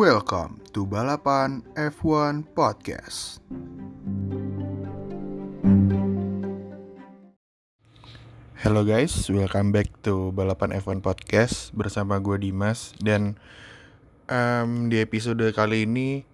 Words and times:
Welcome 0.00 0.64
to 0.72 0.88
Balapan 0.88 1.60
F1 1.76 2.56
Podcast. 2.56 3.44
Hello 8.64 8.80
guys, 8.80 9.28
welcome 9.28 9.76
back 9.76 9.92
to 10.00 10.32
Balapan 10.32 10.80
F1 10.80 11.04
Podcast 11.04 11.76
bersama 11.76 12.16
gue 12.16 12.40
Dimas 12.40 12.96
dan 12.96 13.36
um, 14.24 14.88
di 14.88 15.04
episode 15.04 15.44
kali 15.52 15.84
ini 15.84 16.24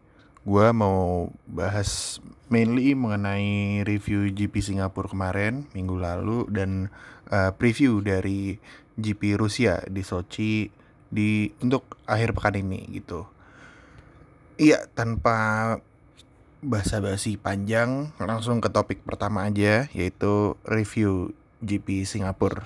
gue 0.47 0.67
mau 0.71 1.35
bahas 1.51 2.23
mainly 2.47 2.95
mengenai 2.95 3.83
review 3.83 4.31
GP 4.31 4.63
Singapura 4.63 5.11
kemarin 5.11 5.67
minggu 5.75 5.99
lalu 5.99 6.47
dan 6.55 6.87
uh, 7.35 7.51
preview 7.51 7.99
dari 7.99 8.63
GP 8.95 9.35
Rusia 9.35 9.83
di 9.91 10.07
Sochi 10.07 10.71
di 11.11 11.51
untuk 11.59 11.99
akhir 12.07 12.31
pekan 12.31 12.63
ini 12.63 12.95
gitu. 12.95 13.35
Iya, 14.57 14.89
tanpa 14.97 15.37
basa-basi 16.65 17.37
panjang, 17.37 18.17
langsung 18.17 18.65
ke 18.65 18.73
topik 18.73 19.05
pertama 19.05 19.45
aja 19.45 19.85
yaitu 19.93 20.57
review 20.65 21.37
GP 21.61 22.09
Singapura. 22.09 22.65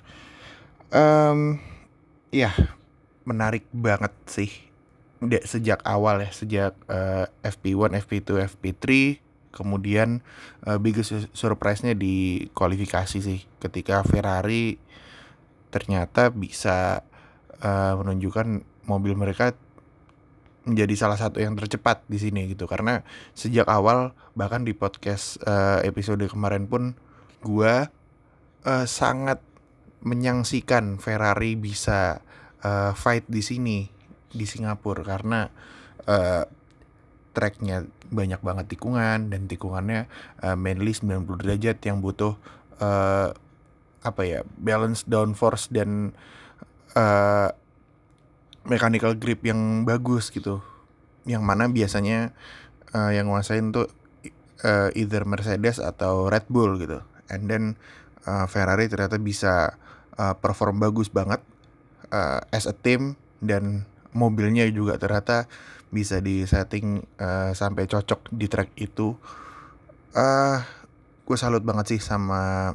Um, 0.95 1.59
ya, 2.31 2.55
menarik 3.27 3.67
banget 3.75 4.15
sih 4.31 4.71
udah 5.21 5.45
sejak 5.45 5.85
awal 5.85 6.25
ya 6.25 6.31
sejak 6.33 6.73
uh, 6.89 7.29
FP1, 7.45 7.93
FP2, 8.09 8.49
FP3 8.57 8.87
kemudian 9.53 10.25
uh, 10.65 10.81
biggest 10.81 11.29
surprise-nya 11.37 11.93
di 11.93 12.49
kualifikasi 12.57 13.19
sih 13.21 13.45
ketika 13.61 14.01
Ferrari 14.07 14.81
ternyata 15.69 16.33
bisa 16.33 17.05
uh, 17.61 17.95
menunjukkan 18.01 18.65
mobil 18.89 19.13
mereka 19.13 19.53
menjadi 20.65 20.95
salah 20.97 21.19
satu 21.19 21.41
yang 21.41 21.57
tercepat 21.57 22.05
di 22.07 22.21
sini 22.21 22.51
gitu. 22.53 22.69
Karena 22.69 23.01
sejak 23.33 23.69
awal 23.69 24.13
bahkan 24.37 24.65
di 24.65 24.77
podcast 24.77 25.41
uh, 25.45 25.81
episode 25.85 26.23
kemarin 26.29 26.69
pun 26.69 26.97
gua 27.41 27.89
uh, 28.65 28.87
sangat 28.87 29.41
menyangsikan 30.01 30.97
Ferrari 30.97 31.57
bisa 31.57 32.25
uh, 32.65 32.93
fight 32.97 33.25
di 33.29 33.41
sini 33.41 33.89
di 34.33 34.45
Singapura. 34.45 35.05
Karena 35.05 35.49
uh, 36.09 36.45
tracknya 37.31 37.87
banyak 38.11 38.43
banget 38.43 38.67
tikungan 38.75 39.31
dan 39.31 39.47
tikungannya 39.47 40.11
uh, 40.43 40.59
mainly 40.59 40.91
90 40.91 41.31
derajat 41.47 41.79
yang 41.87 42.03
butuh 42.03 42.35
uh, 42.83 43.31
apa 44.01 44.23
ya 44.25 44.41
balance 44.59 45.07
downforce 45.07 45.71
dan 45.71 46.17
uh, 46.97 47.55
mechanical 48.65 49.17
grip 49.17 49.45
yang 49.45 49.85
bagus 49.89 50.29
gitu. 50.33 50.61
Yang 51.29 51.43
mana 51.45 51.69
biasanya 51.69 52.33
uh, 52.93 53.11
yang 53.13 53.29
nguasain 53.29 53.73
tuh 53.73 53.89
uh, 54.65 54.91
either 54.97 55.25
Mercedes 55.25 55.81
atau 55.81 56.29
Red 56.29 56.49
Bull 56.49 56.81
gitu. 56.81 57.01
And 57.31 57.47
then 57.47 57.65
uh, 58.27 58.45
Ferrari 58.51 58.91
ternyata 58.91 59.17
bisa 59.21 59.79
uh, 60.19 60.35
perform 60.37 60.83
bagus 60.83 61.09
banget 61.09 61.41
uh, 62.13 62.43
as 62.51 62.67
a 62.67 62.75
team 62.75 63.17
dan 63.41 63.87
mobilnya 64.11 64.67
juga 64.69 64.99
ternyata 64.99 65.47
bisa 65.91 66.23
di 66.23 66.47
setting 66.47 67.03
uh, 67.19 67.51
sampai 67.55 67.87
cocok 67.87 68.31
di 68.31 68.47
track 68.47 68.71
itu. 68.79 69.15
Uh, 70.11 70.59
gue 71.27 71.37
salut 71.39 71.63
banget 71.63 71.95
sih 71.95 72.01
sama 72.03 72.75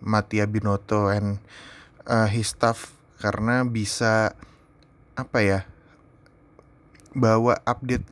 Mattia 0.00 0.48
Binotto 0.48 1.12
and 1.12 1.40
uh, 2.08 2.28
his 2.28 2.56
staff 2.56 2.96
karena 3.20 3.68
bisa 3.68 4.32
apa 5.26 5.38
ya 5.44 5.60
bawa 7.12 7.58
update 7.66 8.06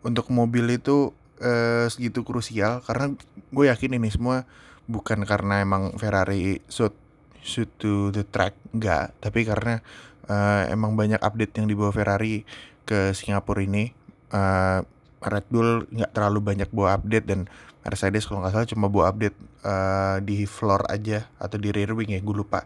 untuk 0.00 0.32
mobil 0.32 0.80
itu 0.80 1.12
uh, 1.40 1.86
segitu 1.88 2.24
krusial. 2.24 2.80
Karena 2.84 3.12
gue 3.52 3.64
yakin 3.68 3.96
ini 4.00 4.08
semua 4.08 4.48
bukan 4.88 5.22
karena 5.28 5.62
emang 5.62 5.94
Ferrari 6.00 6.64
suit 6.66 6.96
suit 7.40 7.68
to 7.80 8.12
the 8.12 8.24
track 8.24 8.56
enggak. 8.72 9.12
Tapi 9.20 9.44
karena 9.44 9.84
uh, 10.28 10.68
emang 10.68 10.96
banyak 10.96 11.20
update 11.20 11.60
yang 11.60 11.66
dibawa 11.68 11.92
Ferrari 11.92 12.44
ke 12.84 13.12
Singapura 13.12 13.62
ini 13.62 13.92
uh, 14.34 14.82
Red 15.20 15.46
Bull 15.52 15.84
nggak 15.92 16.16
terlalu 16.16 16.40
banyak 16.40 16.68
bawa 16.72 16.96
update 16.96 17.28
dan 17.28 17.46
Mercedes 17.80 18.28
kalau 18.28 18.44
nggak 18.44 18.52
salah 18.56 18.68
cuma 18.68 18.86
bawa 18.92 19.12
update 19.12 19.36
uh, 19.64 20.20
di 20.20 20.44
floor 20.44 20.84
aja 20.88 21.28
atau 21.40 21.56
di 21.56 21.72
rear 21.72 21.92
wing 21.92 22.12
ya 22.12 22.20
gue 22.20 22.36
lupa. 22.36 22.64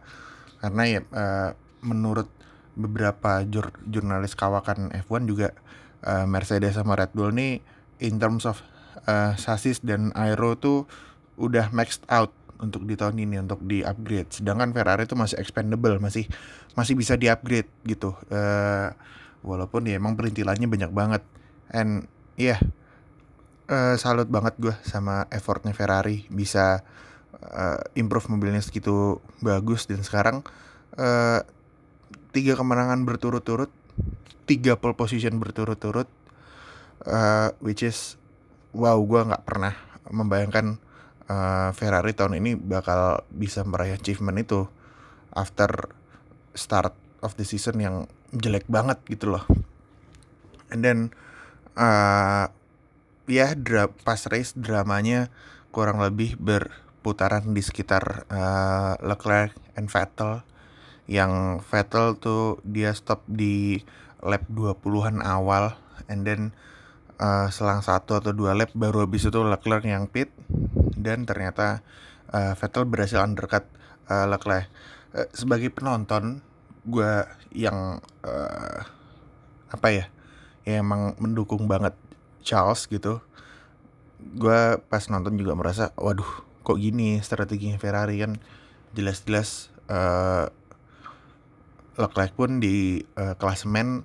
Karena 0.63 0.83
ya 0.87 1.01
uh, 1.03 1.51
menurut 1.83 2.31
beberapa 2.75 3.43
jur 3.47 3.71
jurnalis 3.87 4.35
kawakan 4.35 4.91
F1 5.07 5.31
juga 5.31 5.55
uh, 6.03 6.27
Mercedes 6.27 6.75
sama 6.75 6.99
Red 6.99 7.15
Bull 7.15 7.31
nih 7.35 7.63
in 8.03 8.19
terms 8.19 8.45
of 8.45 8.63
uh, 9.07 9.39
sasis 9.39 9.79
dan 9.81 10.11
aero 10.19 10.59
tuh 10.59 10.91
udah 11.39 11.71
maxed 11.71 12.03
out 12.11 12.35
untuk 12.63 12.87
di 12.87 12.95
tahun 12.95 13.19
ini 13.19 13.43
untuk 13.43 13.63
di 13.67 13.83
upgrade 13.83 14.31
sedangkan 14.31 14.71
Ferrari 14.71 15.07
itu 15.07 15.19
masih 15.19 15.39
expandable 15.43 15.99
masih 15.99 16.27
masih 16.75 16.95
bisa 16.99 17.15
di 17.15 17.31
upgrade 17.31 17.71
gitu. 17.87 18.15
Uh, 18.29 18.91
walaupun 19.47 19.87
ya 19.87 19.97
emang 19.97 20.19
perintilannya 20.19 20.67
banyak 20.67 20.91
banget. 20.91 21.23
And 21.71 22.11
ya 22.35 22.59
yeah, 22.59 22.61
uh, 23.71 23.95
salut 23.97 24.27
banget 24.29 24.59
gue 24.59 24.75
sama 24.83 25.31
effortnya 25.31 25.73
Ferrari 25.73 26.27
bisa 26.29 26.83
uh, 27.39 27.79
improve 27.95 28.27
mobilnya 28.29 28.61
segitu 28.61 29.23
bagus. 29.41 29.87
Dan 29.87 30.03
sekarang 30.03 30.43
uh, 30.99 31.41
tiga 32.35 32.59
kemenangan 32.59 33.07
berturut-turut 33.07 33.71
tiga 34.45 34.77
pole 34.77 34.99
position 34.99 35.39
berturut-turut 35.39 36.11
uh, 37.07 37.55
which 37.63 37.87
is 37.87 38.19
wow 38.75 38.99
gue 38.99 39.23
nggak 39.23 39.47
pernah 39.47 39.75
membayangkan 40.11 40.83
uh, 41.31 41.71
Ferrari 41.73 42.13
tahun 42.13 42.43
ini 42.43 42.59
bakal 42.59 43.25
bisa 43.33 43.65
meraih 43.65 43.97
achievement 43.97 44.37
itu 44.37 44.69
after 45.33 45.95
start 46.55 46.93
of 47.25 47.35
the 47.41 47.47
season 47.47 47.81
yang 47.81 47.97
jelek 48.35 48.67
banget 48.69 49.01
gitu 49.09 49.33
loh. 49.35 49.45
And 50.71 50.83
then 50.85 50.99
uh, 51.79 52.51
ya 53.25 53.49
dra 53.57 53.89
pas 53.91 54.21
race 54.29 54.53
dramanya 54.55 55.33
kurang 55.73 56.03
lebih 56.03 56.37
berputaran 56.39 57.57
di 57.57 57.63
sekitar 57.65 58.29
uh, 58.29 58.95
Leclerc 59.01 59.55
and 59.75 59.89
Vettel 59.89 60.45
yang 61.05 61.61
Vettel 61.61 62.17
tuh 62.17 62.65
dia 62.65 62.97
stop 62.97 63.25
di 63.29 63.85
lap 64.25 64.49
20-an 64.49 65.21
awal 65.21 65.77
and 66.09 66.25
then 66.25 66.57
uh, 67.21 67.53
selang 67.53 67.85
satu 67.85 68.19
atau 68.19 68.33
dua 68.33 68.57
lap 68.57 68.73
baru 68.73 69.05
habis 69.05 69.29
itu 69.29 69.41
Leclerc 69.45 69.85
yang 69.85 70.09
pit 70.09 70.33
dan 70.97 71.29
ternyata 71.29 71.85
uh, 72.33 72.57
Vettel 72.57 72.89
berhasil 72.89 73.21
undercut 73.21 73.69
uh, 74.09 74.27
Leclerc. 74.27 74.67
Uh, 75.15 75.29
sebagai 75.37 75.71
penonton, 75.71 76.41
gue 76.89 77.29
yang 77.55 78.03
uh, 78.27 78.81
apa 79.71 79.89
ya, 79.93 80.05
ya 80.67 80.81
emang 80.83 81.15
mendukung 81.21 81.69
banget 81.71 81.95
Charles 82.43 82.89
gitu. 82.89 83.21
Gue 84.19 84.81
pas 84.89 85.05
nonton 85.13 85.37
juga 85.37 85.53
merasa, 85.53 85.93
waduh, 86.01 86.27
kok 86.65 86.81
gini 86.81 87.21
strateginya 87.21 87.77
Ferrari 87.77 88.25
kan 88.25 88.41
jelas-jelas 88.97 89.69
uh, 89.93 90.49
Leclerc 91.95 92.35
pun 92.35 92.59
di 92.59 93.03
uh, 93.19 93.39
klasemen 93.39 94.03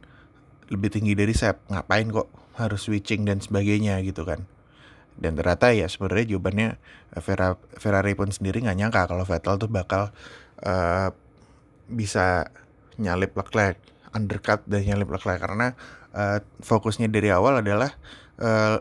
lebih 0.69 0.93
tinggi 0.93 1.17
dari 1.17 1.33
Sep. 1.33 1.61
Ngapain 1.69 2.09
kok 2.09 2.29
harus 2.59 2.85
switching 2.85 3.25
dan 3.25 3.41
sebagainya 3.41 3.97
gitu 4.05 4.27
kan. 4.27 4.45
Dan 5.19 5.35
ternyata 5.35 5.75
ya 5.75 5.91
sebenarnya 5.91 6.35
jawabannya 6.35 6.69
eh, 7.15 7.21
Ferrari, 7.75 8.13
pun 8.15 8.31
sendiri 8.31 8.63
nggak 8.63 8.77
nyangka 8.79 9.01
kalau 9.11 9.27
Vettel 9.27 9.59
tuh 9.59 9.67
bakal 9.67 10.15
uh, 10.63 11.11
bisa 11.91 12.47
nyalip 12.95 13.35
Leclerc 13.35 13.75
undercut 14.15 14.63
dan 14.63 14.87
nyalip 14.87 15.11
Leclerc 15.11 15.43
karena 15.43 15.75
uh, 16.15 16.39
fokusnya 16.63 17.11
dari 17.11 17.35
awal 17.35 17.59
adalah 17.59 17.99
uh, 18.39 18.79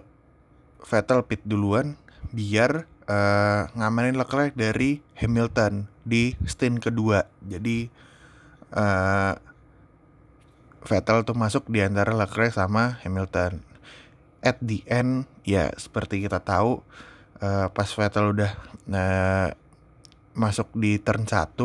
Vettel 0.87 1.27
pit 1.27 1.43
duluan 1.43 1.99
biar 2.31 2.87
uh, 3.11 3.67
ngamanin 3.75 4.15
Leclerc 4.15 4.55
dari 4.55 5.03
Hamilton 5.19 5.91
di 6.07 6.39
stint 6.47 6.79
kedua. 6.79 7.27
Jadi 7.43 7.91
uh, 8.75 9.35
Vettel 10.89 11.27
tuh 11.27 11.37
masuk 11.37 11.69
di 11.69 11.85
antara 11.85 12.17
Leclerc 12.17 12.57
sama 12.57 13.03
Hamilton. 13.05 13.61
At 14.41 14.57
the 14.63 14.81
end 14.89 15.27
ya 15.43 15.75
seperti 15.75 16.25
kita 16.25 16.41
tahu 16.41 16.81
uh, 17.43 17.67
pas 17.69 17.91
Vettel 17.91 18.33
udah 18.33 18.53
uh, 18.89 19.49
masuk 20.39 20.71
di 20.79 21.03
turn 21.03 21.27
1 21.27 21.59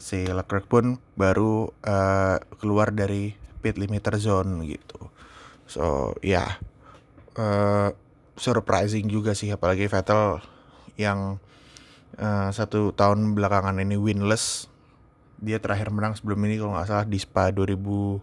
si 0.00 0.24
Leclerc 0.24 0.64
pun 0.64 0.96
baru 1.14 1.68
uh, 1.84 2.40
keluar 2.56 2.90
dari 2.90 3.36
pit 3.60 3.76
limiter 3.76 4.16
zone 4.16 4.64
gitu. 4.64 5.12
So 5.68 6.16
ya 6.24 6.32
yeah, 6.32 6.50
uh, 7.36 7.88
surprising 8.40 9.12
juga 9.12 9.36
sih 9.36 9.52
apalagi 9.52 9.84
Vettel 9.84 10.40
yang 10.96 11.36
uh, 12.16 12.48
satu 12.48 12.96
tahun 12.96 13.36
belakangan 13.36 13.76
ini 13.76 14.00
winless 14.00 14.69
dia 15.40 15.58
terakhir 15.58 15.88
menang 15.88 16.12
sebelum 16.14 16.44
ini 16.44 16.60
kalau 16.60 16.76
nggak 16.76 16.88
salah 16.88 17.06
di 17.08 17.16
Spa 17.16 17.48
2018 17.50 18.20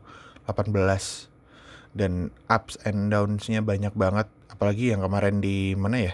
dan 1.97 2.29
ups 2.45 2.77
and 2.85 3.09
downs-nya 3.09 3.65
banyak 3.65 3.93
banget 3.97 4.29
apalagi 4.53 4.93
yang 4.93 5.01
kemarin 5.01 5.41
di 5.41 5.73
mana 5.73 6.13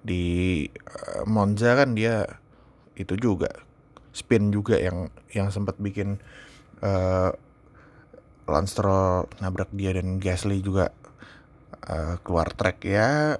Di 0.00 0.24
uh, 0.72 1.28
Monza 1.28 1.76
kan 1.76 1.92
dia 1.92 2.24
itu 2.96 3.12
juga 3.20 3.52
spin 4.16 4.48
juga 4.48 4.80
yang 4.80 5.12
yang 5.36 5.52
sempat 5.52 5.76
bikin 5.76 6.16
uh, 6.80 7.36
Lance 8.46 8.78
nabrak 9.42 9.74
dia 9.74 9.90
dan 9.90 10.22
Gasly 10.22 10.62
juga 10.62 10.94
uh, 11.90 12.16
keluar 12.22 12.54
track 12.54 12.78
ya. 12.86 13.36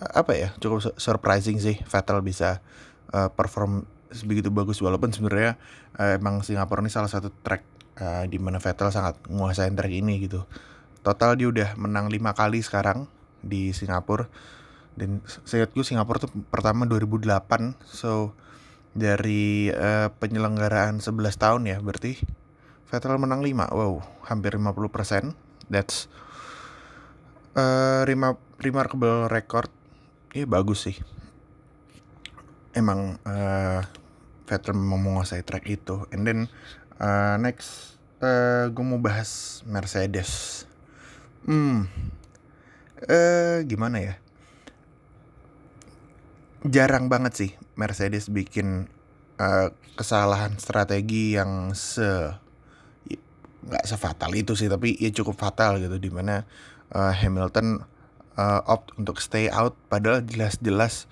Apa 0.00 0.32
ya? 0.32 0.48
Cukup 0.56 0.96
surprising 0.96 1.60
sih 1.60 1.76
Vettel 1.84 2.24
bisa 2.24 2.64
uh, 3.12 3.28
perform 3.28 3.84
sebegitu 4.12 4.48
bagus. 4.52 4.80
Walaupun 4.80 5.12
sebenarnya 5.12 5.56
uh, 5.96 6.16
emang 6.16 6.40
Singapura 6.44 6.80
ini 6.80 6.92
salah 6.92 7.10
satu 7.10 7.32
track 7.42 7.62
uh, 8.00 8.24
di 8.26 8.38
mana 8.40 8.58
Vettel 8.62 8.92
sangat 8.92 9.20
menguasai 9.28 9.72
track 9.72 9.92
ini 9.92 10.22
gitu. 10.24 10.44
Total 11.04 11.38
dia 11.38 11.48
udah 11.48 11.68
menang 11.78 12.10
lima 12.12 12.34
kali 12.34 12.60
sekarang 12.60 13.06
di 13.40 13.70
Singapura. 13.72 14.26
Dan 14.98 15.22
saya 15.46 15.70
gue 15.70 15.86
Singapura 15.86 16.18
tuh 16.18 16.32
pertama 16.50 16.82
2008 16.84 17.78
so 17.86 18.34
dari 18.98 19.70
uh, 19.70 20.10
penyelenggaraan 20.18 20.98
11 20.98 21.38
tahun 21.38 21.62
ya 21.70 21.78
berarti 21.78 22.18
Vettel 22.90 23.14
menang 23.20 23.46
5 23.46 23.78
wow 23.78 24.02
hampir 24.26 24.58
50% 24.58 25.38
that's 25.70 26.10
uh, 27.54 28.02
remarkable 28.58 29.30
record. 29.30 29.70
Ya 30.34 30.44
bagus 30.50 30.82
sih 30.82 30.98
emang 32.78 33.18
uh, 33.26 33.82
Vettel 34.46 34.78
menguasai 34.78 35.42
track 35.42 35.66
itu. 35.66 36.06
And 36.14 36.22
then 36.24 36.40
uh, 37.02 37.36
next 37.42 37.98
uh, 38.22 38.70
gue 38.70 38.84
mau 38.86 39.02
bahas 39.02 39.60
Mercedes. 39.66 40.64
Hmm. 41.44 41.90
Uh, 43.04 43.66
gimana 43.66 43.98
ya? 43.98 44.14
Jarang 46.66 47.06
banget 47.10 47.32
sih 47.34 47.50
Mercedes 47.78 48.30
bikin 48.30 48.90
uh, 49.38 49.70
kesalahan 49.94 50.58
strategi 50.58 51.38
yang 51.38 51.74
se 51.74 52.34
nggak 53.68 53.84
sefatal 53.84 54.32
itu 54.32 54.56
sih 54.56 54.70
tapi 54.70 54.96
ya 54.96 55.12
cukup 55.12 55.36
fatal 55.36 55.76
gitu 55.76 56.00
di 56.00 56.08
mana 56.08 56.48
uh, 56.94 57.12
Hamilton 57.12 57.84
uh, 58.38 58.60
opt 58.64 58.96
untuk 58.96 59.20
stay 59.20 59.52
out 59.52 59.76
padahal 59.92 60.24
jelas-jelas 60.24 61.10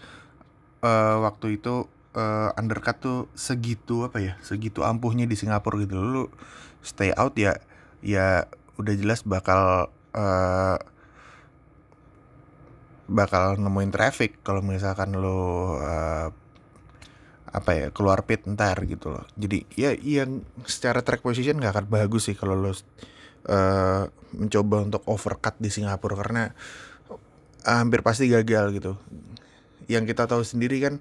uh, 0.82 1.16
waktu 1.22 1.60
itu 1.60 1.86
uh, 2.16 2.50
undercut 2.58 2.96
tuh 2.98 3.18
segitu 3.36 4.08
apa 4.08 4.18
ya 4.20 4.34
segitu 4.42 4.82
ampuhnya 4.82 5.28
di 5.28 5.36
Singapura 5.38 5.80
gitu 5.80 6.00
lu 6.00 6.24
stay 6.80 7.12
out 7.14 7.36
ya 7.36 7.60
ya 8.00 8.48
udah 8.76 8.94
jelas 8.96 9.24
bakal 9.24 9.92
uh, 10.12 10.78
bakal 13.06 13.54
nemuin 13.56 13.94
traffic 13.94 14.42
kalau 14.42 14.60
misalkan 14.60 15.14
lo 15.14 15.78
uh, 15.78 16.28
apa 17.46 17.70
ya 17.72 17.86
keluar 17.94 18.26
pit 18.26 18.44
ntar 18.44 18.76
gitu 18.84 19.16
loh 19.16 19.24
jadi 19.38 19.64
ya 19.78 19.90
yang 19.96 20.44
secara 20.68 21.00
track 21.00 21.24
position 21.24 21.56
gak 21.56 21.72
akan 21.72 21.86
bagus 21.88 22.28
sih 22.28 22.36
kalau 22.36 22.58
lo 22.58 22.74
uh, 23.48 24.04
mencoba 24.36 24.76
untuk 24.84 25.02
overcut 25.08 25.56
di 25.56 25.70
Singapura 25.72 26.18
karena 26.18 26.52
hampir 27.66 28.02
pasti 28.06 28.30
gagal 28.30 28.70
gitu. 28.78 28.94
Yang 29.86 30.14
kita 30.14 30.26
tahu 30.26 30.42
sendiri 30.42 30.82
kan 30.82 30.94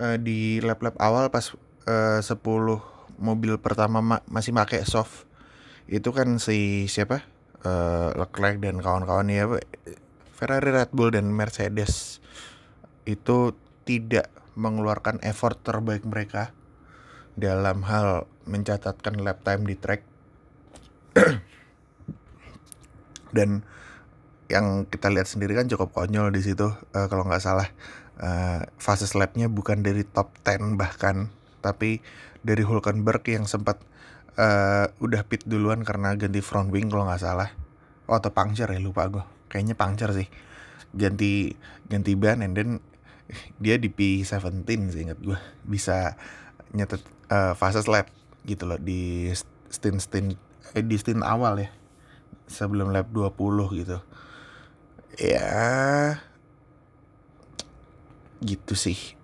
uh, 0.00 0.16
di 0.16 0.60
lap-lap 0.64 0.96
awal 1.00 1.28
pas 1.28 1.52
uh, 1.88 2.20
10 2.20 2.36
mobil 3.16 3.56
pertama 3.56 4.04
ma 4.04 4.20
masih 4.28 4.52
pakai 4.52 4.84
soft 4.84 5.24
itu 5.88 6.12
kan 6.12 6.36
si 6.36 6.84
siapa 6.90 7.24
uh, 7.64 8.12
Leclerc 8.12 8.60
dan 8.60 8.82
kawan-kawan 8.82 9.32
ya 9.32 9.48
Ferrari, 10.36 10.68
Red 10.68 10.92
Bull 10.92 11.16
dan 11.16 11.32
Mercedes 11.32 12.20
itu 13.08 13.56
tidak 13.88 14.28
mengeluarkan 14.58 15.22
effort 15.24 15.56
terbaik 15.64 16.04
mereka 16.04 16.52
dalam 17.40 17.80
hal 17.88 18.28
mencatatkan 18.44 19.20
lap 19.24 19.40
time 19.44 19.64
di 19.64 19.76
track. 19.80 20.04
Dan 23.36 23.64
yang 24.52 24.84
kita 24.84 25.08
lihat 25.08 25.28
sendiri 25.28 25.56
kan 25.56 25.68
cukup 25.72 25.96
konyol 25.96 26.28
di 26.30 26.44
situ 26.44 26.68
uh, 26.68 27.06
kalau 27.08 27.24
nggak 27.24 27.42
salah 27.42 27.66
uh, 28.20 28.64
fase 28.80 29.08
slapnya 29.08 29.48
bukan 29.48 29.84
dari 29.84 30.04
top 30.04 30.32
10 30.44 30.76
bahkan 30.80 31.28
tapi 31.60 32.00
dari 32.46 32.62
Hulkenberg 32.62 33.26
yang 33.26 33.44
sempat 33.50 33.82
uh, 34.38 34.86
udah 35.02 35.26
pit 35.26 35.42
duluan 35.44 35.82
karena 35.82 36.14
ganti 36.14 36.38
front 36.38 36.70
wing 36.70 36.86
kalau 36.92 37.08
nggak 37.08 37.22
salah. 37.22 37.50
Oh, 38.06 38.14
atau 38.14 38.30
puncture 38.30 38.70
ya 38.70 38.78
lupa 38.78 39.10
gue 39.10 39.24
kayaknya 39.50 39.74
puncture 39.74 40.14
sih. 40.14 40.28
Ganti 40.94 41.52
ganti 41.90 42.12
ban 42.14 42.44
and 42.44 42.54
then 42.54 42.70
dia 43.62 43.76
di 43.80 43.90
P17 43.90 44.94
sih 44.94 45.02
ingat 45.10 45.18
gue 45.18 45.38
bisa 45.66 46.14
nyetet 46.70 47.02
uh, 47.32 47.58
fase 47.58 47.82
slap 47.82 48.06
gitu 48.46 48.62
loh 48.68 48.78
di 48.78 49.26
stint 49.66 49.98
stint 49.98 50.38
eh, 50.78 50.84
di 50.86 50.94
stint 50.94 51.26
awal 51.26 51.66
ya. 51.66 51.68
Sebelum 52.46 52.94
lap 52.94 53.10
20 53.10 53.34
gitu. 53.82 53.98
Ya 55.18 56.22
gitu 58.44 58.76
sih. 58.76 59.16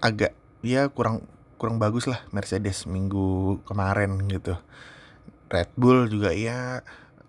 Agak 0.00 0.36
ya 0.60 0.90
kurang 0.92 1.24
kurang 1.56 1.80
bagus 1.80 2.04
lah 2.04 2.20
Mercedes 2.32 2.84
minggu 2.84 3.60
kemarin 3.64 4.20
gitu. 4.28 4.56
Red 5.46 5.70
Bull 5.78 6.10
juga 6.10 6.34
ya 6.34 6.82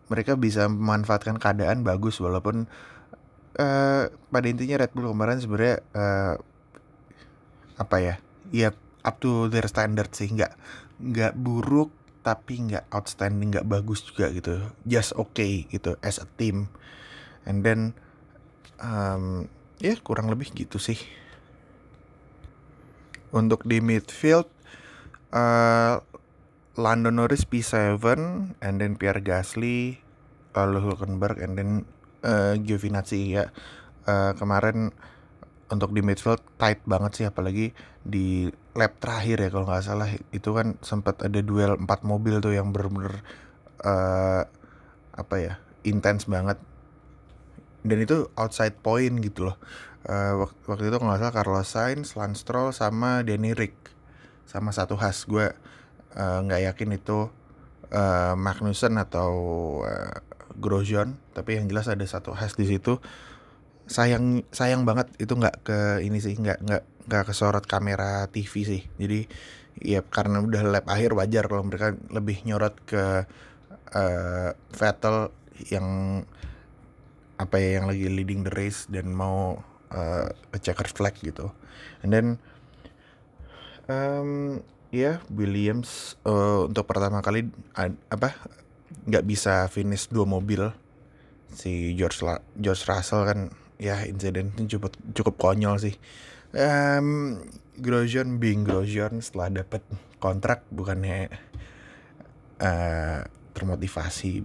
mereka 0.07 0.39
bisa 0.39 0.67
memanfaatkan 0.67 1.37
keadaan 1.37 1.83
bagus 1.83 2.19
walaupun 2.19 2.65
uh, 3.59 4.03
pada 4.09 4.47
intinya 4.47 4.83
Red 4.83 4.91
Bull 4.95 5.11
kemarin 5.11 5.39
sebenarnya 5.39 5.77
uh, 5.95 6.33
apa 7.77 7.97
ya 8.01 8.15
ya 8.49 8.69
up 9.03 9.15
to 9.21 9.47
their 9.47 9.67
standard 9.67 10.11
sih. 10.11 10.31
Nggak 10.31 10.53
nggak 10.97 11.33
buruk 11.37 11.93
tapi 12.25 12.59
nggak 12.59 12.91
outstanding 12.91 13.55
nggak 13.55 13.69
bagus 13.69 14.03
juga 14.03 14.27
gitu. 14.35 14.59
Just 14.83 15.15
okay 15.15 15.67
gitu 15.71 15.95
as 16.03 16.19
a 16.19 16.27
team. 16.35 16.67
And 17.47 17.63
then 17.63 17.95
um, 18.81 19.45
ya 19.77 19.93
kurang 20.01 20.29
lebih 20.29 20.53
gitu 20.53 20.77
sih. 20.81 20.97
Untuk 23.33 23.67
di 23.67 23.83
midfield 23.83 24.47
uh, 25.35 25.99
Lando 26.77 27.09
Norris 27.09 27.43
P7 27.45 28.05
and 28.61 28.75
then 28.77 28.95
Pierre 28.95 29.21
Gasly 29.21 30.01
lalu 30.53 30.77
Hulkenberg 30.81 31.37
and 31.41 31.53
then 31.57 31.69
uh, 32.25 32.57
Giovinazzi 32.57 33.37
ya. 33.37 33.49
Uh, 34.07 34.31
kemarin 34.39 34.95
untuk 35.67 35.91
di 35.91 35.99
midfield 35.99 36.39
tight 36.55 36.79
banget 36.87 37.11
sih 37.19 37.25
apalagi 37.27 37.75
di 37.99 38.47
lap 38.71 39.03
terakhir 39.03 39.43
ya 39.43 39.49
kalau 39.51 39.65
nggak 39.67 39.85
salah. 39.85 40.09
Itu 40.31 40.55
kan 40.55 40.79
sempat 40.79 41.21
ada 41.21 41.43
duel 41.43 41.75
empat 41.75 42.07
mobil 42.07 42.39
tuh 42.39 42.55
yang 42.55 42.71
bener-bener 42.71 43.21
uh, 43.83 44.47
apa 45.17 45.35
ya 45.41 45.53
intens 45.83 46.29
banget 46.29 46.61
dan 47.87 47.99
itu 48.03 48.27
outside 48.35 48.75
point 48.79 49.17
gitu 49.23 49.51
loh. 49.51 49.57
Uh, 50.07 50.47
waktu, 50.67 50.87
itu 50.87 50.95
kalau 50.95 51.11
nggak 51.11 51.19
salah 51.19 51.35
Carlos 51.35 51.67
Sainz, 51.67 52.15
Lance 52.15 52.47
Stroll 52.47 52.71
sama 52.71 53.27
Danny 53.27 53.51
Rick. 53.51 53.75
Sama 54.47 54.71
satu 54.71 54.95
khas 54.95 55.27
gue. 55.27 55.51
Nggak 56.17 56.61
uh, 56.63 56.65
yakin 56.71 56.89
itu 56.95 57.27
uh, 57.91 58.33
Magnussen 58.39 58.95
atau 58.95 59.31
uh, 59.83 60.15
Grosjean. 60.55 61.19
Tapi 61.35 61.59
yang 61.59 61.67
jelas 61.67 61.91
ada 61.91 62.03
satu 62.07 62.31
khas 62.31 62.55
di 62.55 62.63
situ. 62.71 63.03
Sayang 63.87 64.47
sayang 64.51 64.87
banget 64.87 65.11
itu 65.19 65.35
nggak 65.35 65.55
ke 65.63 65.79
ini 66.03 66.19
sih 66.19 66.35
nggak 66.35 66.59
nggak 66.63 66.83
nggak 67.07 67.23
kesorot 67.27 67.67
kamera 67.67 68.31
TV 68.31 68.53
sih. 68.63 68.81
Jadi 68.95 69.27
ya 69.83 70.01
karena 70.07 70.39
udah 70.39 70.63
lap 70.65 70.85
akhir 70.87 71.13
wajar 71.13 71.51
kalau 71.51 71.67
mereka 71.67 71.93
lebih 72.11 72.47
nyorot 72.47 72.75
ke 72.87 73.27
uh, 73.91 74.49
Vettel 74.71 75.31
yang 75.67 75.87
apa 77.37 77.61
ya 77.61 77.81
yang 77.81 77.85
lagi 77.85 78.09
leading 78.09 78.41
the 78.41 78.53
race 78.53 78.89
dan 78.89 79.13
mau 79.13 79.61
uh, 79.93 80.27
ke 80.51 80.57
checker 80.61 80.89
flag 80.89 81.15
gitu. 81.21 81.53
And 82.01 82.09
then 82.09 82.27
um, 83.85 84.61
ya 84.89 85.01
yeah, 85.01 85.17
Williams 85.29 86.17
uh, 86.25 86.65
untuk 86.65 86.89
pertama 86.89 87.21
kali 87.21 87.49
uh, 87.77 87.93
apa 88.09 88.33
nggak 89.07 89.25
bisa 89.25 89.69
finish 89.69 90.09
dua 90.09 90.25
mobil. 90.25 90.73
Si 91.53 91.95
George 91.95 92.25
La 92.25 92.41
George 92.57 92.83
Russell 92.89 93.23
kan 93.23 93.39
ya 93.77 94.03
insiden 94.03 94.51
itu 94.57 94.77
cukup 94.77 94.93
cukup 95.13 95.35
konyol 95.37 95.77
sih. 95.77 95.95
Um, 96.57 97.37
Grosjean 97.77 98.41
being 98.41 98.65
Grosjean 98.65 99.21
setelah 99.21 99.61
dapat 99.61 99.85
kontrak 100.17 100.65
bukannya 100.73 101.29
uh, 102.57 103.21
termotivasi 103.53 104.41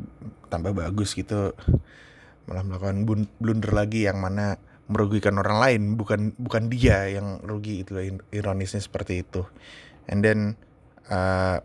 tambah 0.52 0.76
bagus 0.76 1.16
gitu 1.16 1.56
malah 2.48 2.64
melakukan 2.66 3.06
blunder 3.38 3.72
lagi 3.72 4.06
yang 4.06 4.18
mana 4.18 4.58
merugikan 4.90 5.38
orang 5.38 5.58
lain 5.62 5.82
bukan 5.94 6.34
bukan 6.36 6.68
dia 6.68 7.06
yang 7.08 7.38
rugi 7.46 7.86
itu 7.86 7.96
ironisnya 8.34 8.82
seperti 8.82 9.22
itu 9.22 9.46
and 10.10 10.26
then 10.26 10.58
uh, 11.08 11.62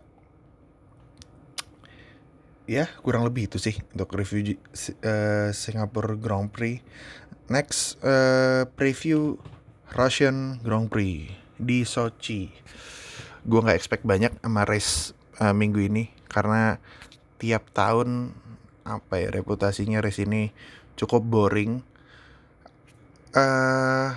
ya 2.68 2.84
kurang 3.00 3.24
lebih 3.24 3.48
itu 3.48 3.56
sih 3.56 3.80
untuk 3.96 4.12
review 4.12 4.60
uh, 5.00 5.48
Singapore 5.56 6.20
Grand 6.20 6.52
Prix. 6.52 6.84
Next 7.48 7.96
uh, 8.04 8.68
preview 8.76 9.40
Russian 9.96 10.60
Grand 10.60 10.92
Prix 10.92 11.32
di 11.56 11.88
Sochi. 11.88 12.52
Gue 13.48 13.64
nggak 13.64 13.80
expect 13.80 14.04
banyak 14.04 14.36
sama 14.44 14.68
race 14.68 15.16
uh, 15.40 15.56
minggu 15.56 15.80
ini 15.80 16.12
karena 16.28 16.76
tiap 17.40 17.72
tahun 17.72 18.36
apa 18.88 19.20
ya 19.20 19.28
reputasinya 19.28 20.00
race 20.00 20.24
ini 20.24 20.50
cukup 20.96 21.22
boring. 21.24 21.84
Uh, 23.36 24.16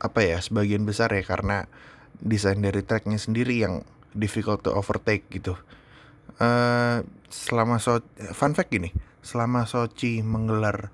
apa 0.00 0.20
ya 0.24 0.42
sebagian 0.42 0.82
besar 0.82 1.14
ya 1.14 1.22
karena 1.22 1.70
desain 2.18 2.58
dari 2.58 2.82
tracknya 2.82 3.16
sendiri 3.16 3.62
yang 3.62 3.86
difficult 4.12 4.66
to 4.66 4.74
overtake 4.74 5.30
gitu 5.30 5.54
Uh, 6.40 7.04
selama 7.28 7.76
so 7.76 8.00
fun 8.32 8.56
fact 8.56 8.72
gini, 8.72 8.96
selama 9.20 9.68
Sochi 9.68 10.24
menggelar 10.24 10.88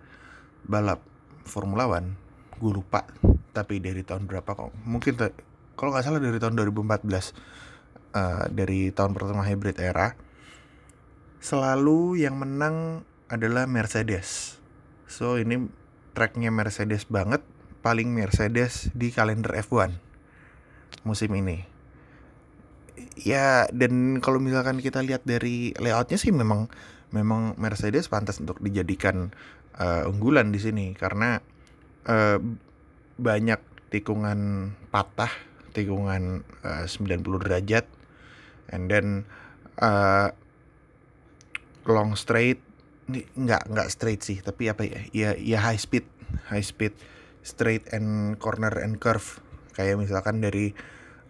balap 0.67 0.99
Formula 1.47 1.87
One, 1.87 2.19
gue 2.59 2.75
lupa, 2.75 3.07
tapi 3.55 3.79
dari 3.79 4.03
tahun 4.03 4.27
berapa 4.27 4.59
kok? 4.59 4.75
Mungkin 4.83 5.15
kalau 5.79 5.95
nggak 5.95 6.03
salah 6.03 6.19
dari 6.19 6.43
tahun 6.43 6.59
2014, 6.59 6.83
uh, 6.83 7.23
eh, 8.19 8.45
dari 8.51 8.91
tahun 8.91 9.15
pertama 9.15 9.47
hybrid 9.47 9.79
era, 9.79 10.19
selalu 11.47 12.19
yang 12.19 12.43
menang 12.43 13.07
adalah 13.31 13.71
Mercedes. 13.71 14.59
So 15.07 15.39
ini 15.39 15.71
tracknya 16.19 16.51
Mercedes 16.51 17.07
banget, 17.07 17.47
paling 17.87 18.11
Mercedes 18.11 18.91
di 18.99 19.15
kalender 19.15 19.55
F1 19.63 19.95
musim 21.07 21.31
ini 21.39 21.63
ya 23.15 23.71
dan 23.71 24.19
kalau 24.19 24.43
misalkan 24.43 24.83
kita 24.83 25.07
lihat 25.07 25.23
dari 25.23 25.71
layoutnya 25.79 26.19
sih 26.19 26.35
memang 26.35 26.67
memang 27.15 27.55
Mercedes 27.63 28.11
pantas 28.11 28.43
untuk 28.43 28.59
dijadikan 28.59 29.31
uh, 29.79 30.11
unggulan 30.11 30.51
di 30.51 30.59
sini 30.59 30.99
karena 30.99 31.39
uh, 32.11 32.43
banyak 33.17 33.63
tikungan 33.95 34.73
patah 34.91 35.31
tikungan 35.71 36.43
uh, 36.67 36.85
90 36.91 37.23
derajat 37.23 37.87
and 38.75 38.91
then 38.91 39.23
uh, 39.79 40.35
long 41.91 42.19
straight 42.19 42.63
nggak 43.11 43.71
nggak 43.71 43.89
straight 43.91 44.23
sih 44.23 44.43
tapi 44.43 44.67
apa 44.67 44.83
ya 44.83 45.01
ya 45.15 45.31
ya 45.39 45.59
high 45.63 45.79
speed 45.79 46.03
high 46.51 46.65
speed 46.65 46.95
straight 47.47 47.87
and 47.95 48.35
corner 48.43 48.75
and 48.83 48.99
curve 48.99 49.39
kayak 49.79 49.95
misalkan 49.95 50.43
dari 50.43 50.75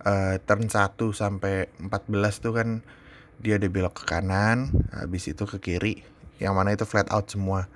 uh, 0.06 0.40
turn 0.46 0.72
1 0.72 0.96
sampai 1.12 1.68
14 1.82 2.44
tuh 2.44 2.52
kan 2.56 2.80
dia 3.36 3.60
ada 3.60 3.68
belok 3.68 4.00
ke 4.00 4.04
kanan, 4.08 4.72
habis 4.96 5.28
itu 5.28 5.44
ke 5.44 5.60
kiri, 5.60 6.00
yang 6.40 6.56
mana 6.56 6.72
itu 6.72 6.88
flat 6.88 7.12
out 7.12 7.28
semua. 7.28 7.68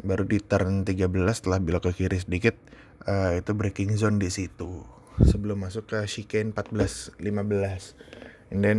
Baru 0.00 0.24
di 0.24 0.40
turn 0.40 0.86
13 0.86 1.10
setelah 1.34 1.60
belok 1.60 1.92
ke 1.92 2.04
kiri 2.04 2.16
sedikit, 2.22 2.56
uh, 3.04 3.36
itu 3.36 3.52
braking 3.52 3.92
zone 3.98 4.16
di 4.16 4.32
situ. 4.32 4.86
Sebelum 5.18 5.66
masuk 5.66 5.90
ke 5.90 5.98
chicane 6.06 6.54
14 6.54 7.18
15. 7.20 8.54
And 8.54 8.60
then 8.64 8.78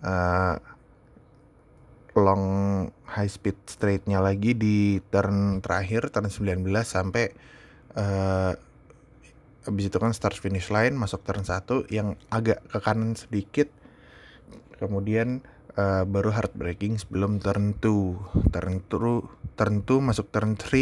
uh, 0.00 0.62
long 2.12 2.44
high 3.08 3.30
speed 3.30 3.56
straightnya 3.64 4.20
lagi 4.20 4.52
di 4.52 5.00
turn 5.08 5.64
terakhir 5.64 6.12
turn 6.12 6.28
19 6.28 6.64
sampai 6.84 7.32
uh, 7.96 8.52
habis 9.62 9.84
itu 9.88 9.96
kan 9.96 10.10
start 10.10 10.36
finish 10.36 10.68
line 10.68 10.98
masuk 10.98 11.22
turn 11.22 11.46
1 11.46 11.88
yang 11.94 12.18
agak 12.28 12.60
ke 12.66 12.78
kanan 12.82 13.14
sedikit. 13.14 13.70
Kemudian 14.82 15.46
uh, 15.78 16.04
baru 16.04 16.34
hard 16.34 16.52
braking 16.58 16.98
sebelum 16.98 17.38
turn 17.38 17.78
2 17.78 18.50
turn 18.50 18.82
2 18.90 19.56
turn 19.56 19.74
2 19.86 20.08
masuk 20.08 20.26
turn 20.34 20.58
3 20.58 20.66
uh, 20.66 20.80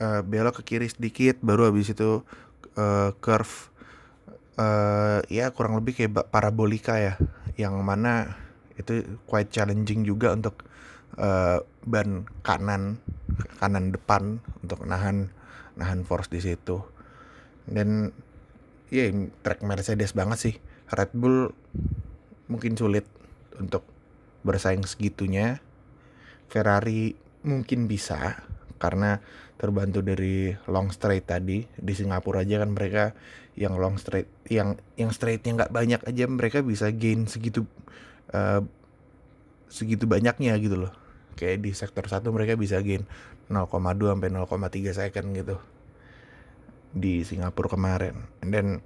eh, 0.00 0.20
belok 0.26 0.60
ke 0.60 0.74
kiri 0.74 0.88
sedikit 0.90 1.38
baru 1.40 1.70
habis 1.70 1.94
itu 1.94 2.26
uh, 2.74 3.10
curve 3.22 3.70
uh, 4.58 5.22
ya 5.30 5.54
kurang 5.54 5.78
lebih 5.78 5.94
kayak 5.94 6.28
parabolika 6.34 6.98
ya 6.98 7.14
yang 7.54 7.78
mana 7.86 8.43
itu 8.78 9.18
quite 9.28 9.50
challenging 9.50 10.02
juga 10.02 10.34
untuk 10.34 10.66
uh, 11.18 11.62
ban 11.86 12.26
kanan 12.42 12.98
kanan 13.58 13.94
depan 13.94 14.42
untuk 14.62 14.82
nahan 14.86 15.30
nahan 15.78 16.06
force 16.06 16.30
di 16.30 16.40
situ. 16.42 16.82
Dan 17.64 18.12
ya 18.92 19.08
yeah, 19.08 19.30
track 19.42 19.62
Mercedes 19.64 20.14
banget 20.14 20.38
sih. 20.38 20.54
Red 20.90 21.16
Bull 21.16 21.50
mungkin 22.46 22.76
sulit 22.78 23.08
untuk 23.58 23.82
bersaing 24.44 24.84
segitunya. 24.84 25.64
Ferrari 26.50 27.16
mungkin 27.42 27.90
bisa 27.90 28.44
karena 28.78 29.18
terbantu 29.56 30.04
dari 30.04 30.52
long 30.68 30.92
straight 30.92 31.26
tadi. 31.26 31.64
Di 31.74 31.92
Singapura 31.96 32.44
aja 32.44 32.62
kan 32.62 32.70
mereka 32.76 33.16
yang 33.54 33.78
long 33.78 33.96
straight 33.96 34.28
yang 34.50 34.76
yang 34.98 35.14
straightnya 35.14 35.64
nggak 35.64 35.72
banyak 35.72 36.00
aja 36.04 36.24
mereka 36.26 36.58
bisa 36.60 36.90
gain 36.90 37.30
segitu 37.30 37.64
uh, 38.34 38.60
segitu 39.70 40.10
banyaknya 40.10 40.58
gitu 40.58 40.86
loh 40.86 40.92
kayak 41.34 41.66
di 41.66 41.70
sektor 41.74 42.06
satu 42.06 42.30
mereka 42.30 42.54
bisa 42.54 42.78
gain 42.82 43.06
0,2 43.50 43.70
sampai 44.10 44.30
0,3 44.30 44.94
second 44.94 45.28
gitu 45.34 45.56
di 46.94 47.26
Singapura 47.26 47.68
kemarin. 47.68 48.24
Dan 48.40 48.80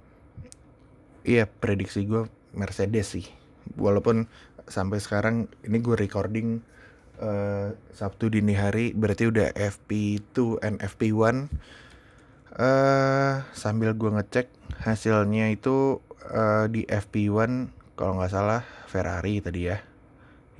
iya 1.23 1.45
prediksi 1.45 2.09
gue 2.09 2.25
Mercedes 2.57 3.13
sih. 3.13 3.25
Walaupun 3.77 4.25
sampai 4.65 4.97
sekarang 4.97 5.45
ini 5.61 5.77
gue 5.77 5.93
recording 5.93 6.65
uh, 7.21 7.71
Sabtu 7.93 8.33
dini 8.33 8.57
hari 8.57 8.91
berarti 8.97 9.29
udah 9.29 9.53
FP2 9.53 10.65
and 10.65 10.81
FP1. 10.81 11.47
Uh, 12.59 13.45
sambil 13.55 13.93
gue 13.95 14.09
ngecek 14.09 14.51
hasilnya 14.83 15.53
itu 15.53 16.01
uh, 16.33 16.65
di 16.67 16.83
FP1 16.89 17.78
kalau 17.99 18.15
nggak 18.15 18.31
salah 18.31 18.63
Ferrari 18.87 19.43
tadi 19.43 19.67
ya 19.67 19.75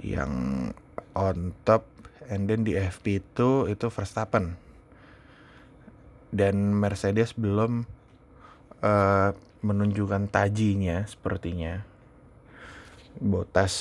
yang 0.04 0.68
on 1.16 1.56
top 1.64 1.88
and 2.28 2.52
then 2.52 2.68
di 2.68 2.76
FP2 2.76 3.72
itu 3.72 3.88
Verstappen. 3.88 4.60
Dan 6.30 6.76
Mercedes 6.76 7.32
belum 7.34 7.88
uh, 8.84 9.32
menunjukkan 9.64 10.28
tajinya 10.28 11.08
sepertinya. 11.08 11.88
Bottas 13.24 13.74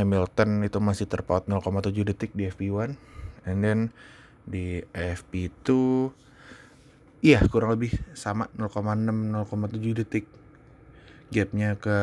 Hamilton 0.00 0.64
itu 0.64 0.80
masih 0.80 1.04
terpaut 1.04 1.44
0,7 1.44 1.92
detik 2.08 2.32
di 2.32 2.48
FP1 2.48 2.96
and 3.44 3.58
then 3.60 3.80
di 4.44 4.82
FP2 4.92 5.68
iya 7.24 7.40
kurang 7.48 7.78
lebih 7.78 7.94
sama 8.12 8.50
0,6 8.58 8.74
0,7 8.74 10.00
detik 10.02 10.26
gapnya 11.34 11.74
ke 11.74 11.96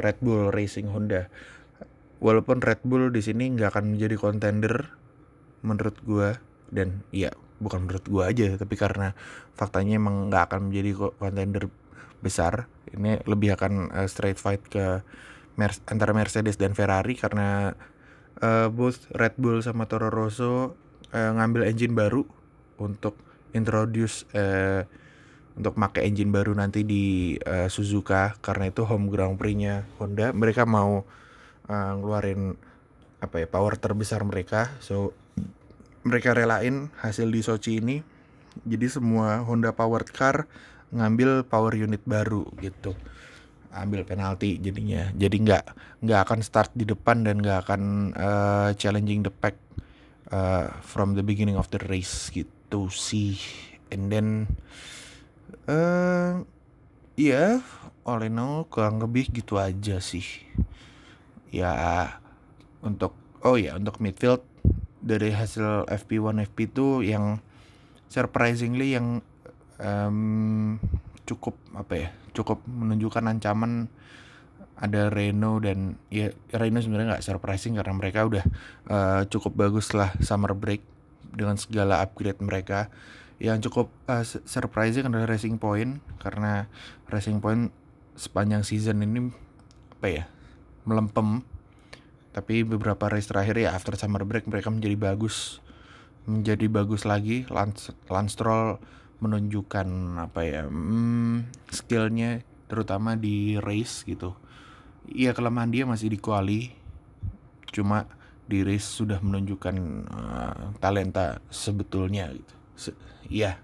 Red 0.00 0.24
Bull 0.24 0.48
Racing 0.48 0.88
Honda. 0.88 1.28
Walaupun 2.24 2.64
Red 2.64 2.82
Bull 2.88 3.12
di 3.12 3.20
sini 3.20 3.52
nggak 3.52 3.76
akan 3.76 3.94
menjadi 3.94 4.16
kontender 4.16 4.96
menurut 5.60 5.96
gue 6.02 6.40
dan 6.72 7.04
iya 7.12 7.34
bukan 7.58 7.86
menurut 7.86 8.06
gue 8.06 8.22
aja 8.22 8.46
tapi 8.54 8.78
karena 8.78 9.14
faktanya 9.58 9.98
emang 9.98 10.30
nggak 10.30 10.50
akan 10.50 10.70
menjadi 10.70 11.10
kontender 11.18 11.66
besar 12.22 12.70
ini 12.94 13.18
lebih 13.26 13.58
akan 13.58 13.90
uh, 13.90 14.06
straight 14.06 14.38
fight 14.38 14.62
ke 14.66 15.02
Mer 15.58 15.74
antara 15.90 16.14
Mercedes 16.14 16.54
dan 16.54 16.70
Ferrari 16.78 17.18
karena 17.18 17.74
uh, 18.38 18.70
both 18.70 19.10
Red 19.10 19.34
Bull 19.42 19.58
sama 19.58 19.90
Toro 19.90 20.06
Rosso 20.06 20.78
uh, 21.10 21.30
ngambil 21.34 21.66
engine 21.66 21.98
baru 21.98 22.22
untuk 22.78 23.18
introduce 23.50 24.22
uh, 24.38 24.86
untuk 25.58 25.74
pakai 25.74 26.06
engine 26.06 26.30
baru 26.30 26.54
nanti 26.54 26.86
di 26.86 27.34
uh, 27.42 27.66
Suzuka 27.66 28.38
karena 28.38 28.70
itu 28.70 28.86
home 28.86 29.10
Grand 29.10 29.34
Prix-nya 29.34 29.90
Honda. 29.98 30.30
Mereka 30.30 30.62
mau 30.62 31.02
uh, 31.66 31.92
ngeluarin 31.98 32.54
apa 33.18 33.42
ya 33.42 33.50
power 33.50 33.74
terbesar 33.74 34.22
mereka. 34.22 34.70
So 34.78 35.10
mereka 36.06 36.30
relain 36.32 36.94
hasil 37.02 37.26
di 37.26 37.42
Sochi 37.42 37.82
ini. 37.82 37.98
Jadi 38.62 38.86
semua 38.86 39.42
Honda 39.42 39.74
powered 39.74 40.08
car 40.14 40.46
ngambil 40.94 41.42
power 41.44 41.74
unit 41.74 42.06
baru 42.06 42.46
gitu. 42.62 42.94
Ambil 43.74 44.06
penalti 44.06 44.62
jadinya. 44.62 45.10
Jadi 45.18 45.42
nggak 45.42 45.64
nggak 46.06 46.20
akan 46.22 46.40
start 46.46 46.70
di 46.78 46.86
depan 46.86 47.26
dan 47.26 47.42
nggak 47.42 47.66
akan 47.66 47.82
uh, 48.14 48.70
challenging 48.78 49.26
the 49.26 49.34
pack 49.34 49.58
uh, 50.30 50.70
from 50.86 51.18
the 51.18 51.26
beginning 51.26 51.58
of 51.58 51.66
the 51.74 51.82
race 51.90 52.30
gitu 52.30 52.86
sih. 52.94 53.34
And 53.90 54.06
then 54.06 54.46
uh, 55.68 56.42
ya 57.14 57.60
yeah, 57.60 58.06
all 58.08 58.24
in 58.24 58.40
kurang 58.72 58.98
lebih 58.98 59.28
gitu 59.28 59.60
aja 59.60 60.00
sih. 60.00 60.24
Ya 61.52 61.72
untuk 62.80 63.12
oh 63.44 63.60
ya 63.60 63.76
untuk 63.76 64.00
midfield 64.00 64.42
dari 64.98 65.30
hasil 65.30 65.86
FP1 65.86 66.42
FP2 66.50 66.78
yang 67.06 67.38
surprisingly 68.10 68.96
yang 68.96 69.22
um, 69.78 70.76
cukup 71.28 71.54
apa 71.76 71.94
ya 71.94 72.08
cukup 72.32 72.64
menunjukkan 72.66 73.24
ancaman 73.28 73.92
ada 74.78 75.10
Reno 75.10 75.58
dan 75.58 75.98
ya 76.08 76.30
Reno 76.54 76.78
sebenarnya 76.78 77.18
nggak 77.18 77.26
surprising 77.26 77.76
karena 77.76 77.94
mereka 77.94 78.24
udah 78.26 78.44
uh, 78.88 79.22
cukup 79.26 79.52
bagus 79.58 79.90
lah 79.92 80.14
summer 80.22 80.54
break 80.54 80.82
dengan 81.34 81.58
segala 81.58 82.00
upgrade 82.00 82.40
mereka 82.40 82.88
yang 83.38 83.62
cukup 83.62 83.90
uh, 84.10 84.26
surprising 84.26 85.06
adalah 85.06 85.30
Racing 85.30 85.62
Point. 85.62 86.02
Karena 86.18 86.66
Racing 87.06 87.38
Point 87.38 87.70
sepanjang 88.18 88.66
season 88.66 89.02
ini 89.02 89.30
apa 89.98 90.06
ya 90.10 90.24
melempem. 90.82 91.46
Tapi 92.34 92.62
beberapa 92.62 93.10
race 93.10 93.30
terakhir 93.30 93.58
ya 93.58 93.74
after 93.74 93.94
summer 93.98 94.22
break 94.22 94.46
mereka 94.46 94.70
menjadi 94.70 94.98
bagus. 94.98 95.62
Menjadi 96.26 96.66
bagus 96.70 97.06
lagi. 97.06 97.46
Lance, 97.50 97.94
Lance 98.10 98.34
Stroll 98.36 98.78
menunjukkan 99.18 99.88
apa 100.22 100.46
ya 100.46 100.62
hmm, 100.70 101.50
skillnya 101.74 102.46
terutama 102.70 103.18
di 103.18 103.58
race 103.58 104.06
gitu. 104.06 104.34
Iya 105.08 105.32
kelemahan 105.32 105.72
dia 105.72 105.84
masih 105.88 106.12
di 106.12 106.18
quali. 106.20 106.70
Cuma 107.72 108.06
di 108.48 108.64
race 108.64 108.86
sudah 108.86 109.20
menunjukkan 109.20 109.76
uh, 110.08 110.62
talenta 110.80 111.42
sebetulnya 111.52 112.32
gitu. 112.32 112.54
Se 112.78 112.90
iya. 113.30 113.60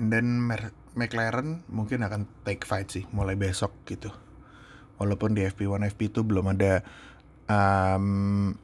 And 0.00 0.10
then 0.10 0.42
Mer 0.42 0.72
McLaren 0.94 1.66
mungkin 1.66 2.06
akan 2.06 2.30
take 2.46 2.62
fight 2.62 2.88
sih 2.90 3.04
mulai 3.10 3.34
besok 3.34 3.74
gitu. 3.88 4.14
Walaupun 5.00 5.34
di 5.34 5.42
FP1 5.42 5.90
FP2 5.90 6.22
belum 6.22 6.54
ada 6.54 6.86
um, 7.50 8.54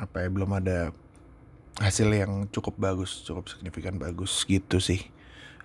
apa 0.00 0.16
ya 0.24 0.28
belum 0.32 0.50
ada 0.56 0.90
hasil 1.80 2.08
yang 2.12 2.48
cukup 2.52 2.76
bagus 2.76 3.24
cukup 3.24 3.52
signifikan 3.52 4.00
bagus 4.00 4.44
gitu 4.48 4.80
sih. 4.80 5.12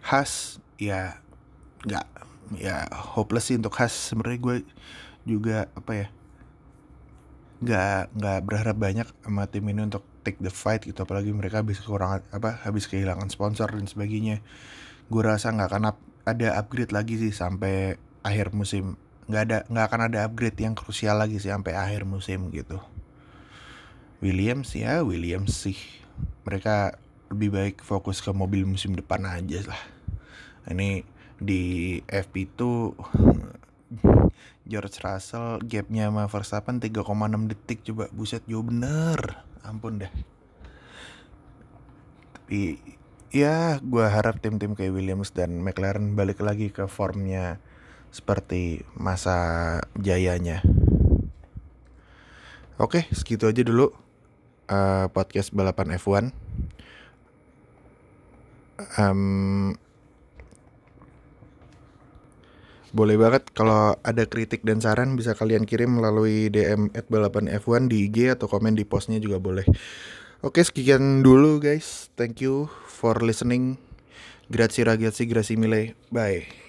Khas 0.04 0.60
ya 0.76 1.24
nggak 1.88 2.06
ya 2.56 2.88
hopeless 2.92 3.52
sih 3.52 3.60
untuk 3.60 3.76
khas 3.76 3.92
sebenarnya 3.92 4.40
gue 4.40 4.58
juga 5.28 5.58
apa 5.76 5.92
ya 5.92 6.08
nggak 7.58 8.04
nggak 8.16 8.40
berharap 8.46 8.78
banyak 8.78 9.08
sama 9.26 9.44
tim 9.50 9.66
ini 9.68 9.82
untuk 9.90 10.06
take 10.28 10.44
the 10.44 10.52
fight 10.52 10.84
gitu. 10.84 11.08
Apalagi 11.08 11.32
mereka 11.32 11.64
habis 11.64 11.80
kurang 11.80 12.20
apa 12.36 12.60
habis 12.68 12.92
kehilangan 12.92 13.32
sponsor 13.32 13.72
dan 13.72 13.88
sebagainya. 13.88 14.44
Gue 15.08 15.24
rasa 15.24 15.56
nggak 15.56 15.72
akan 15.72 15.96
up, 15.96 15.98
ada 16.28 16.60
upgrade 16.60 16.92
lagi 16.92 17.16
sih 17.16 17.32
sampai 17.32 17.96
akhir 18.28 18.52
musim. 18.52 19.00
Nggak 19.32 19.44
ada 19.48 19.58
nggak 19.72 19.86
akan 19.88 20.02
ada 20.12 20.20
upgrade 20.28 20.60
yang 20.60 20.76
krusial 20.76 21.16
lagi 21.16 21.40
sih 21.40 21.48
sampai 21.48 21.80
akhir 21.80 22.04
musim 22.04 22.52
gitu. 22.52 22.84
Williams 24.20 24.76
ya 24.76 25.00
Williams 25.08 25.56
sih. 25.56 25.80
Mereka 26.44 27.00
lebih 27.32 27.56
baik 27.56 27.76
fokus 27.80 28.20
ke 28.20 28.36
mobil 28.36 28.68
musim 28.68 28.92
depan 29.00 29.24
aja 29.24 29.64
lah. 29.64 29.82
Ini 30.68 31.08
di 31.40 31.96
FP2 32.04 32.60
George 34.68 35.00
Russell 35.00 35.64
gapnya 35.64 36.12
sama 36.12 36.28
Verstappen 36.28 36.84
3,6 36.84 37.08
detik. 37.48 37.80
Coba 37.88 38.12
buset 38.12 38.44
jauh 38.44 38.68
bener 38.68 39.47
ampun 39.66 40.04
dah 40.04 40.12
tapi 42.48 42.80
ya 43.28 43.84
gue 43.84 44.06
harap 44.08 44.40
tim-tim 44.40 44.72
kayak 44.72 44.96
Williams 44.96 45.36
dan 45.36 45.60
McLaren 45.60 46.16
balik 46.16 46.40
lagi 46.40 46.72
ke 46.72 46.88
formnya 46.88 47.60
seperti 48.08 48.88
masa 48.96 49.80
jayanya. 50.00 50.64
Oke, 52.80 53.10
segitu 53.12 53.50
aja 53.50 53.62
dulu 53.66 53.92
uh, 54.72 55.12
podcast 55.12 55.52
balapan 55.52 55.98
F1. 55.98 56.32
Um, 58.96 59.76
boleh 62.96 63.20
banget 63.20 63.52
kalau 63.52 63.96
ada 64.04 64.24
kritik 64.28 64.64
dan 64.64 64.80
saran 64.80 65.20
bisa 65.20 65.36
kalian 65.36 65.68
kirim 65.68 66.00
melalui 66.00 66.48
DM 66.48 66.92
at 66.96 67.08
balapan 67.12 67.52
F1 67.52 67.92
di 67.92 68.08
IG 68.08 68.38
atau 68.40 68.48
komen 68.48 68.76
di 68.76 68.88
postnya 68.88 69.20
juga 69.20 69.40
boleh. 69.40 69.68
Oke 70.46 70.62
sekian 70.62 71.26
dulu 71.26 71.60
guys. 71.60 72.14
Thank 72.16 72.46
you 72.46 72.70
for 72.86 73.20
listening. 73.20 73.82
Grazie 74.48 74.88
ragazzi, 74.88 75.28
grazie 75.28 75.60
mille. 75.60 75.98
Bye. 76.14 76.67